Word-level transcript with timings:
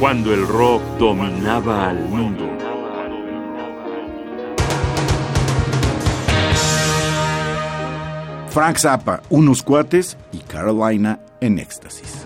cuando 0.00 0.32
el 0.32 0.48
rock 0.48 0.82
dominaba 0.98 1.90
al 1.90 2.08
mundo. 2.08 2.48
Frank 8.48 8.78
Zappa, 8.78 9.20
Unos 9.28 9.62
Cuates 9.62 10.16
y 10.32 10.38
Carolina 10.38 11.20
en 11.42 11.58
éxtasis. 11.58 12.19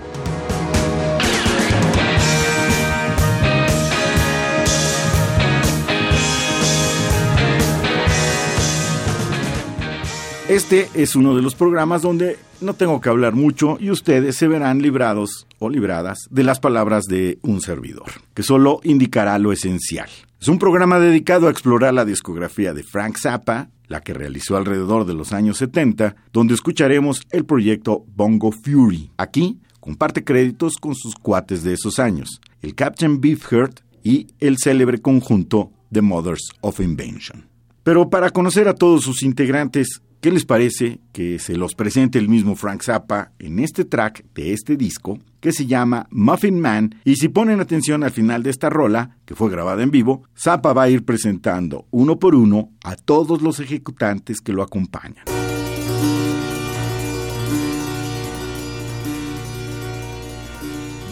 Este 10.48 10.90
es 10.92 11.16
uno 11.16 11.34
de 11.34 11.40
los 11.40 11.54
programas 11.54 12.02
donde 12.02 12.36
no 12.60 12.74
tengo 12.74 13.00
que 13.00 13.08
hablar 13.08 13.32
mucho 13.34 13.78
y 13.80 13.90
ustedes 13.90 14.36
se 14.36 14.46
verán 14.46 14.82
librados 14.82 15.46
o 15.58 15.70
libradas 15.70 16.18
de 16.30 16.44
las 16.44 16.60
palabras 16.60 17.04
de 17.04 17.38
un 17.40 17.62
servidor, 17.62 18.10
que 18.34 18.42
solo 18.42 18.80
indicará 18.84 19.38
lo 19.38 19.52
esencial. 19.52 20.10
Es 20.38 20.48
un 20.48 20.58
programa 20.58 21.00
dedicado 21.00 21.48
a 21.48 21.50
explorar 21.50 21.94
la 21.94 22.04
discografía 22.04 22.74
de 22.74 22.82
Frank 22.82 23.16
Zappa, 23.18 23.70
la 23.88 24.02
que 24.02 24.12
realizó 24.12 24.58
alrededor 24.58 25.06
de 25.06 25.14
los 25.14 25.32
años 25.32 25.56
70, 25.56 26.14
donde 26.30 26.52
escucharemos 26.52 27.22
el 27.30 27.46
proyecto 27.46 28.04
Bongo 28.14 28.52
Fury. 28.52 29.12
Aquí 29.16 29.60
comparte 29.80 30.24
créditos 30.24 30.76
con 30.76 30.94
sus 30.94 31.14
cuates 31.14 31.62
de 31.62 31.72
esos 31.72 31.98
años, 31.98 32.42
el 32.60 32.74
Captain 32.74 33.18
Beefheart 33.18 33.80
y 34.02 34.26
el 34.40 34.58
célebre 34.58 35.00
conjunto 35.00 35.70
The 35.90 36.02
Mothers 36.02 36.50
of 36.60 36.80
Invention. 36.80 37.48
Pero 37.82 38.10
para 38.10 38.28
conocer 38.28 38.68
a 38.68 38.74
todos 38.74 39.04
sus 39.04 39.22
integrantes, 39.22 40.00
¿Qué 40.24 40.30
les 40.30 40.46
parece 40.46 41.00
que 41.12 41.38
se 41.38 41.54
los 41.54 41.74
presente 41.74 42.18
el 42.18 42.30
mismo 42.30 42.56
Frank 42.56 42.82
Zappa 42.82 43.32
en 43.38 43.58
este 43.58 43.84
track 43.84 44.24
de 44.34 44.54
este 44.54 44.74
disco 44.74 45.18
que 45.38 45.52
se 45.52 45.66
llama 45.66 46.06
Muffin 46.10 46.58
Man? 46.58 46.94
Y 47.04 47.16
si 47.16 47.28
ponen 47.28 47.60
atención 47.60 48.02
al 48.02 48.10
final 48.10 48.42
de 48.42 48.48
esta 48.48 48.70
rola, 48.70 49.18
que 49.26 49.34
fue 49.34 49.50
grabada 49.50 49.82
en 49.82 49.90
vivo, 49.90 50.22
Zappa 50.34 50.72
va 50.72 50.84
a 50.84 50.88
ir 50.88 51.04
presentando 51.04 51.84
uno 51.90 52.18
por 52.18 52.34
uno 52.34 52.70
a 52.82 52.96
todos 52.96 53.42
los 53.42 53.60
ejecutantes 53.60 54.40
que 54.40 54.54
lo 54.54 54.62
acompañan. 54.62 55.26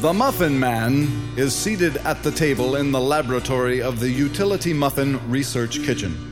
The 0.01 0.15
Muffin 0.15 0.59
Man 0.59 1.07
is 1.37 1.53
seated 1.53 1.99
at 2.07 2.23
the 2.23 2.33
table 2.33 2.81
in 2.81 2.93
the 2.93 2.99
laboratory 2.99 3.83
of 3.83 4.01
the 4.01 4.09
Utility 4.09 4.73
Muffin 4.73 5.21
Research 5.31 5.83
Kitchen. 5.85 6.32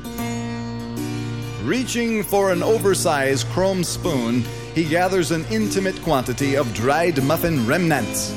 Reaching 1.63 2.23
for 2.23 2.53
an 2.53 2.63
oversized 2.63 3.47
chrome 3.49 3.85
spoon, 3.85 4.43
he 4.75 4.89
gathers 4.89 5.31
an 5.31 5.45
intimate 5.51 6.01
quantity 6.01 6.57
of 6.57 6.73
dried 6.73 7.23
muffin 7.23 7.67
remnants 7.67 8.33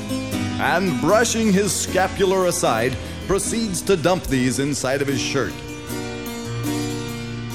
and, 0.59 0.99
brushing 0.99 1.53
his 1.53 1.73
scapular 1.73 2.47
aside, 2.47 2.97
proceeds 3.25 3.81
to 3.83 3.95
dump 3.95 4.25
these 4.25 4.59
inside 4.59 5.01
of 5.01 5.07
his 5.07 5.21
shirt. 5.21 5.53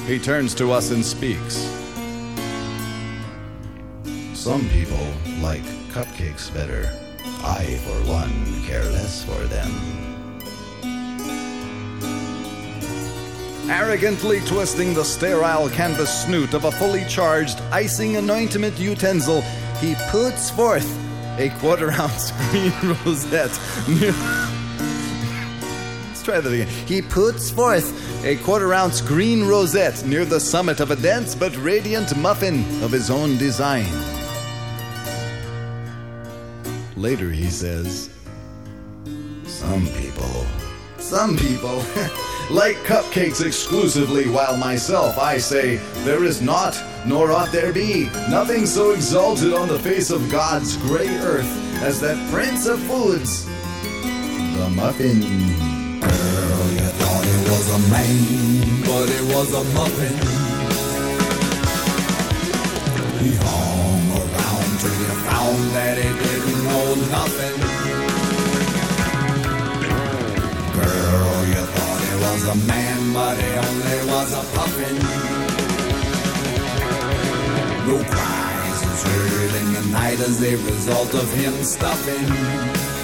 He 0.07 0.17
turns 0.17 0.55
to 0.55 0.71
us 0.71 0.89
and 0.89 1.05
speaks. 1.05 1.55
Some 4.33 4.67
people 4.69 4.97
like 5.39 5.63
cupcakes 5.91 6.51
better. 6.51 6.91
I, 7.43 7.79
for 7.85 8.09
one, 8.09 8.63
care 8.63 8.85
less 8.85 9.23
for 9.23 9.43
them. 9.45 10.08
Arrogantly 13.69 14.39
twisting 14.41 14.93
the 14.93 15.03
sterile 15.03 15.69
canvas 15.69 16.23
snoot 16.23 16.53
of 16.53 16.65
a 16.65 16.71
fully 16.71 17.05
charged 17.05 17.61
icing 17.71 18.17
anointment 18.17 18.77
utensil, 18.79 19.41
he 19.79 19.95
puts 20.09 20.49
forth 20.49 20.87
a 21.37 21.49
quarter 21.59 21.91
ounce 21.91 22.31
green 22.49 22.73
rosette. 23.05 23.57
Let's 26.07 26.23
try 26.23 26.39
that 26.41 26.51
again. 26.51 26.67
He 26.87 27.01
puts 27.01 27.51
forth 27.51 28.25
a 28.25 28.35
quarter 28.37 28.73
ounce 28.73 29.01
green 29.01 29.47
rosette 29.47 30.03
near 30.05 30.25
the 30.25 30.39
summit 30.39 30.79
of 30.79 30.91
a 30.91 30.95
dense 30.95 31.35
but 31.35 31.55
radiant 31.57 32.17
muffin 32.17 32.65
of 32.83 32.91
his 32.91 33.09
own 33.09 33.37
design. 33.37 33.87
Later 36.97 37.29
he 37.29 37.49
says, 37.49 38.09
Some 39.45 39.87
people. 39.89 40.58
Some 41.09 41.37
people. 41.37 41.77
like 42.51 42.75
cupcakes 42.85 43.43
exclusively, 43.43 44.29
while 44.29 44.55
myself 44.55 45.17
I 45.17 45.39
say, 45.39 45.77
There 46.05 46.23
is 46.23 46.39
not, 46.39 46.79
nor 47.03 47.31
ought 47.31 47.51
there 47.51 47.73
be, 47.73 48.03
nothing 48.29 48.67
so 48.67 48.91
exalted 48.91 49.51
on 49.51 49.67
the 49.67 49.79
face 49.79 50.11
of 50.11 50.29
God's 50.29 50.77
gray 50.77 51.07
earth 51.17 51.49
as 51.81 51.99
that 52.01 52.15
prince 52.31 52.67
of 52.67 52.79
foods, 52.81 53.45
the 53.45 54.69
muffin. 54.75 55.21
Girl, 55.21 56.69
you 56.77 56.89
thought 57.01 57.25
it 57.25 57.49
was 57.49 57.73
a 57.73 57.79
man, 57.89 58.81
but 58.85 59.09
it 59.09 59.35
was 59.35 59.51
a 59.55 59.63
muffin. 59.73 60.15
He 63.17 63.35
hung 63.35 64.11
around 64.11 64.79
till 64.79 64.93
you 64.93 65.13
found 65.25 65.71
that 65.71 65.97
he 65.97 66.03
didn't 66.03 66.63
know 66.65 66.93
nothing. 67.09 67.68
Was 72.31 72.47
a 72.47 72.55
man, 72.67 73.13
but 73.13 73.37
he 73.37 73.49
only 73.67 74.11
was 74.11 74.33
a 74.33 74.43
puffin. 74.55 74.95
No 77.87 77.97
cries 78.03 78.79
was 78.85 79.03
heard 79.03 79.53
in 79.61 79.73
the 79.73 79.91
night 79.91 80.19
as 80.19 80.41
a 80.43 80.55
result 80.55 81.13
of 81.15 81.33
him 81.33 81.63
stuffing. 81.63 82.98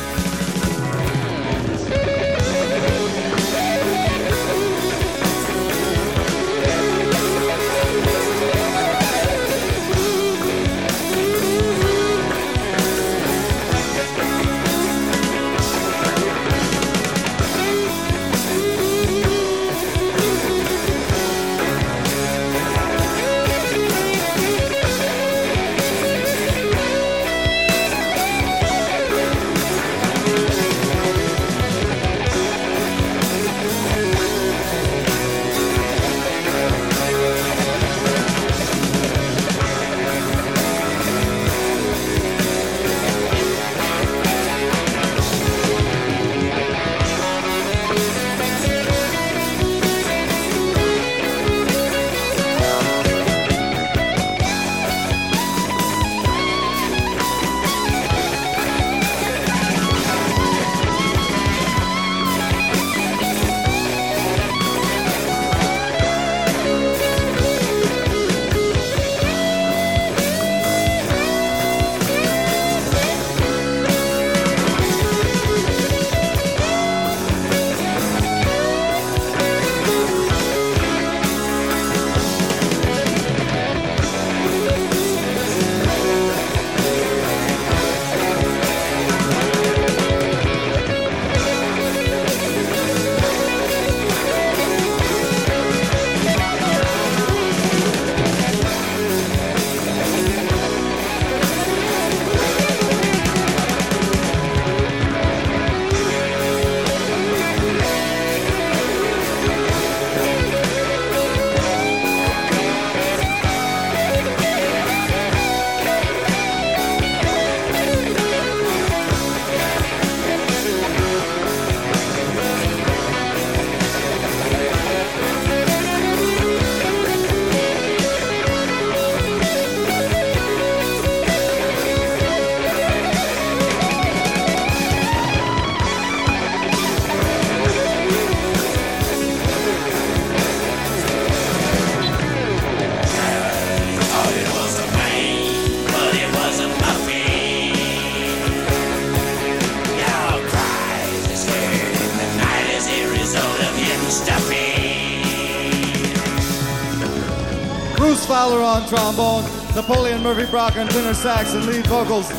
On 158.85 159.15
trombone, 159.15 159.43
Napoleon 159.75 160.21
Murphy 160.21 160.49
Brock 160.49 160.77
on 160.77 160.87
tenor 160.87 161.13
sax 161.13 161.53
and 161.53 161.65
lead 161.65 161.85
vocals, 161.87 162.29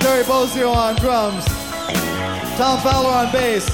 Terry 0.00 0.22
Bozio 0.24 0.74
on 0.74 0.96
drums, 0.96 1.44
Tom 2.56 2.80
Fowler 2.80 3.10
on 3.10 3.32
bass, 3.32 3.66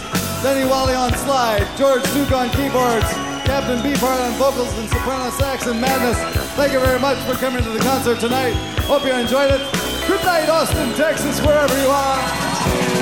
Denny 0.42 0.68
Wally 0.68 0.94
on 0.94 1.12
slide, 1.14 1.66
George 1.76 2.02
Duke 2.12 2.32
on 2.32 2.50
keyboards, 2.50 3.10
Captain 3.44 3.78
Beefheart 3.78 4.20
on 4.20 4.32
vocals 4.38 4.76
and 4.78 4.88
soprano 4.88 5.30
sax 5.30 5.66
and 5.66 5.80
madness. 5.80 6.18
Thank 6.54 6.72
you 6.72 6.80
very 6.80 7.00
much 7.00 7.18
for 7.24 7.34
coming 7.34 7.62
to 7.64 7.70
the 7.70 7.80
concert 7.80 8.20
tonight. 8.20 8.52
Hope 8.84 9.04
you 9.04 9.12
enjoyed 9.12 9.50
it. 9.50 9.60
Good 10.06 10.24
night, 10.24 10.48
Austin, 10.48 10.92
Texas, 10.94 11.40
wherever 11.40 11.76
you 11.80 11.88
are. 11.88 12.99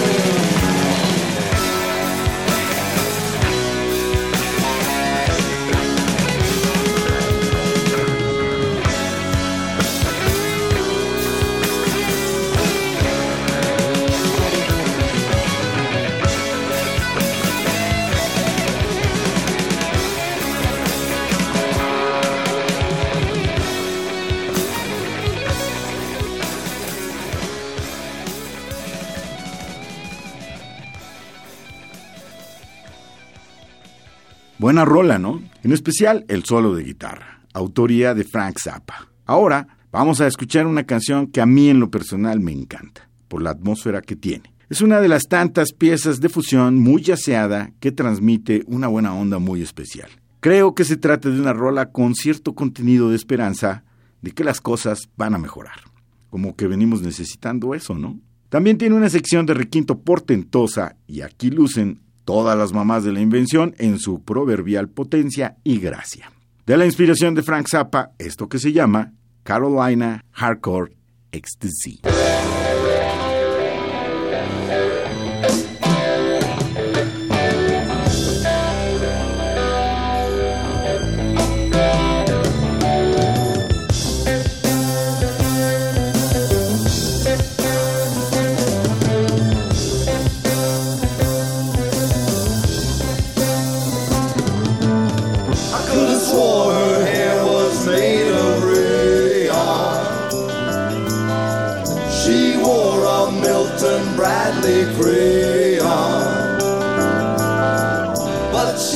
Buena 34.58 34.84
rola, 34.84 35.20
¿no? 35.20 35.40
En 35.62 35.70
especial 35.70 36.24
el 36.26 36.44
solo 36.44 36.74
de 36.74 36.82
guitarra, 36.82 37.44
autoría 37.54 38.12
de 38.12 38.24
Frank 38.24 38.58
Zappa. 38.60 39.08
Ahora 39.24 39.78
vamos 39.92 40.20
a 40.20 40.26
escuchar 40.26 40.66
una 40.66 40.82
canción 40.82 41.28
que 41.28 41.40
a 41.40 41.46
mí 41.46 41.68
en 41.68 41.78
lo 41.78 41.92
personal 41.92 42.40
me 42.40 42.50
encanta, 42.50 43.08
por 43.28 43.40
la 43.40 43.50
atmósfera 43.50 44.02
que 44.02 44.16
tiene. 44.16 44.52
Es 44.68 44.80
una 44.80 45.00
de 45.00 45.06
las 45.06 45.28
tantas 45.28 45.72
piezas 45.72 46.20
de 46.20 46.28
fusión 46.28 46.76
muy 46.76 47.02
yaceada 47.02 47.70
que 47.78 47.92
transmite 47.92 48.64
una 48.66 48.88
buena 48.88 49.14
onda 49.14 49.38
muy 49.38 49.62
especial. 49.62 50.10
Creo 50.40 50.74
que 50.74 50.82
se 50.82 50.96
trata 50.96 51.30
de 51.30 51.40
una 51.40 51.52
rola 51.52 51.92
con 51.92 52.16
cierto 52.16 52.56
contenido 52.56 53.10
de 53.10 53.16
esperanza 53.16 53.84
de 54.22 54.32
que 54.32 54.42
las 54.42 54.60
cosas 54.60 55.08
van 55.16 55.36
a 55.36 55.38
mejorar. 55.38 55.82
Como 56.30 56.56
que 56.56 56.66
venimos 56.66 57.00
necesitando 57.00 57.76
eso, 57.76 57.94
¿no? 57.94 58.18
También 58.48 58.76
tiene 58.76 58.96
una 58.96 59.08
sección 59.08 59.46
de 59.46 59.54
requinto 59.54 60.00
portentosa 60.00 60.96
y 61.06 61.20
aquí 61.20 61.50
lucen 61.50 62.00
todas 62.28 62.58
las 62.58 62.74
mamás 62.74 63.04
de 63.04 63.12
la 63.12 63.22
invención 63.22 63.74
en 63.78 63.98
su 63.98 64.22
proverbial 64.22 64.90
potencia 64.90 65.56
y 65.64 65.78
gracia. 65.78 66.30
De 66.66 66.76
la 66.76 66.84
inspiración 66.84 67.34
de 67.34 67.42
Frank 67.42 67.66
Zappa, 67.70 68.10
esto 68.18 68.50
que 68.50 68.58
se 68.58 68.70
llama 68.70 69.14
Carolina 69.44 70.26
Hardcore 70.32 70.92
Ecstasy. 71.32 72.02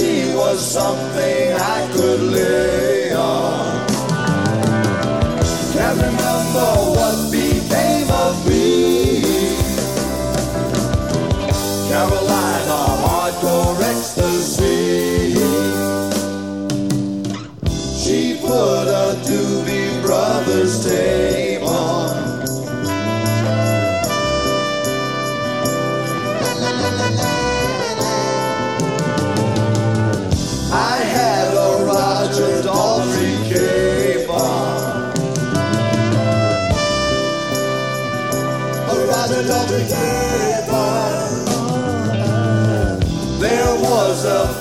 She 0.02 0.34
was 0.34 0.58
something 0.60 1.52
I 1.52 1.88
could 1.94 2.20
lay 2.34 3.01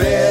bed 0.01 0.30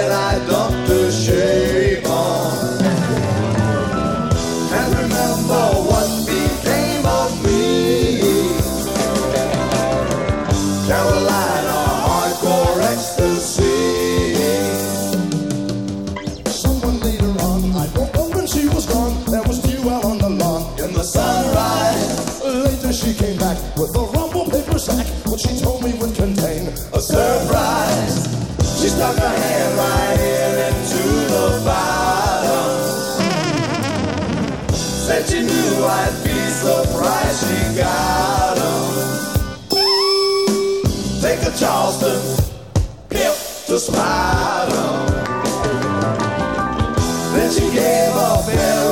stuck 29.00 29.16
right 29.16 30.20
in 30.20 30.54
into 30.68 31.04
the 31.32 31.62
bottom. 31.64 32.70
Said 34.74 35.26
she 35.26 35.40
knew 35.40 35.84
I'd 35.86 36.16
be 36.22 36.38
surprised 36.64 37.40
she 37.48 37.60
got. 37.78 38.58
Take 41.22 41.40
a 41.48 41.52
Charleston, 41.58 42.20
to. 43.08 44.86
Then 47.32 47.48
she 47.52 47.66
gave 47.72 48.12
a 48.28 48.42
pair 48.44 48.84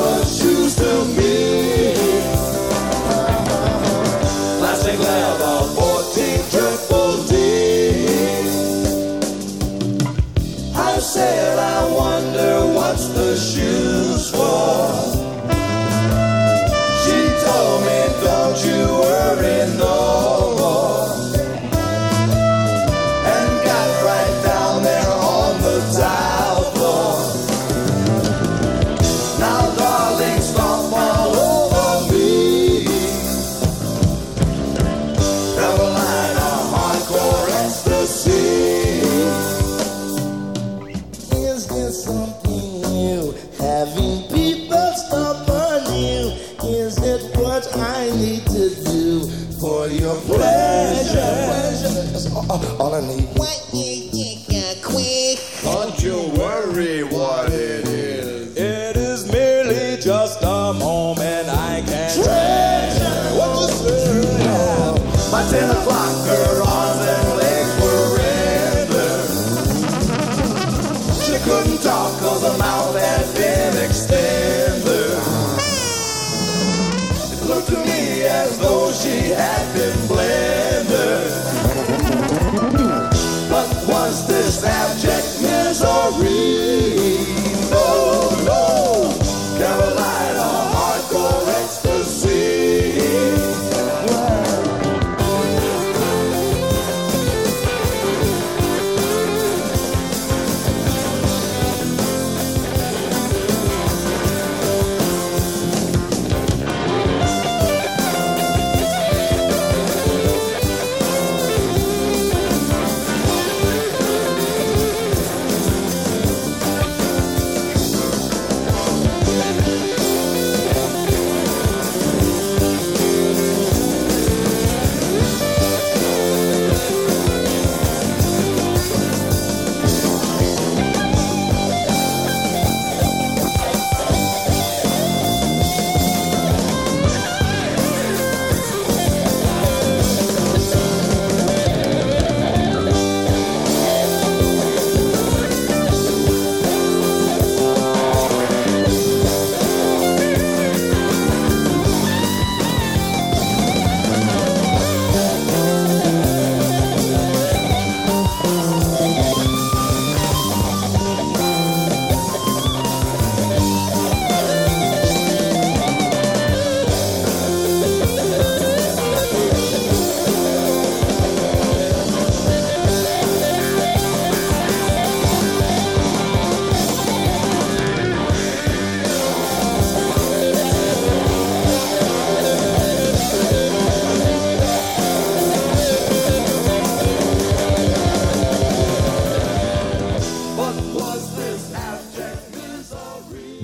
You. 56.01 56.38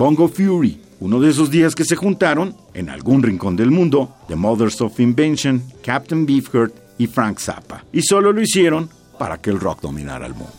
Bongo 0.06 0.28
Fury, 0.28 0.80
uno 1.00 1.18
de 1.18 1.30
esos 1.30 1.50
días 1.50 1.74
que 1.74 1.84
se 1.84 1.96
juntaron, 1.96 2.54
en 2.74 2.90
algún 2.90 3.24
rincón 3.24 3.56
del 3.56 3.72
mundo, 3.72 4.14
The 4.28 4.36
Mothers 4.36 4.80
of 4.80 5.00
Invention, 5.00 5.60
Captain 5.82 6.24
Beefheart 6.24 6.72
y 6.96 7.08
Frank 7.08 7.40
Zappa. 7.40 7.84
Y 7.92 8.02
solo 8.02 8.32
lo 8.32 8.40
hicieron 8.40 8.88
para 9.18 9.38
que 9.38 9.50
el 9.50 9.58
rock 9.58 9.80
dominara 9.80 10.26
el 10.26 10.34
mundo. 10.34 10.54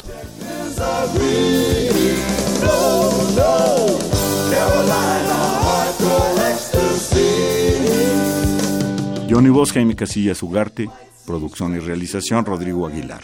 Johnny 9.30 9.50
Vos, 9.50 9.72
Jaime 9.72 9.96
Casillas 9.96 10.44
Ugarte, 10.44 10.90
producción 11.26 11.74
y 11.74 11.80
realización 11.80 12.44
Rodrigo 12.44 12.86
Aguilar. 12.86 13.22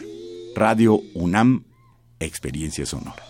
Radio 0.55 1.01
UNAM, 1.15 1.65
Experiencia 2.17 2.85
Sonora. 2.85 3.21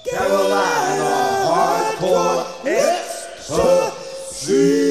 Sir, 3.45 4.82